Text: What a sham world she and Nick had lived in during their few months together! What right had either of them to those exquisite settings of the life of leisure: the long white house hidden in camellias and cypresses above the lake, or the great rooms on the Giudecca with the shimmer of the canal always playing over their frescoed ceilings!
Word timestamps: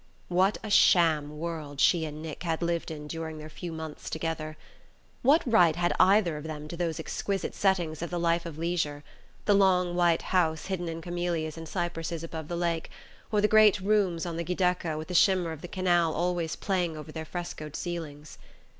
What 0.29 0.57
a 0.63 0.69
sham 0.71 1.37
world 1.37 1.79
she 1.79 2.05
and 2.05 2.23
Nick 2.23 2.41
had 2.41 2.63
lived 2.63 2.89
in 2.89 3.05
during 3.07 3.37
their 3.37 3.51
few 3.51 3.71
months 3.71 4.09
together! 4.09 4.57
What 5.21 5.43
right 5.45 5.75
had 5.75 5.93
either 5.99 6.37
of 6.37 6.45
them 6.45 6.67
to 6.69 6.75
those 6.75 6.99
exquisite 6.99 7.53
settings 7.53 8.01
of 8.01 8.09
the 8.09 8.19
life 8.19 8.47
of 8.47 8.57
leisure: 8.57 9.03
the 9.45 9.53
long 9.53 9.93
white 9.93 10.23
house 10.33 10.65
hidden 10.65 10.89
in 10.89 11.01
camellias 11.03 11.55
and 11.55 11.69
cypresses 11.69 12.23
above 12.23 12.47
the 12.47 12.57
lake, 12.57 12.89
or 13.31 13.41
the 13.41 13.47
great 13.47 13.79
rooms 13.79 14.25
on 14.25 14.37
the 14.37 14.43
Giudecca 14.43 14.97
with 14.97 15.07
the 15.07 15.13
shimmer 15.13 15.51
of 15.51 15.61
the 15.61 15.67
canal 15.67 16.15
always 16.15 16.55
playing 16.55 16.97
over 16.97 17.11
their 17.11 17.23
frescoed 17.23 17.75
ceilings! 17.75 18.39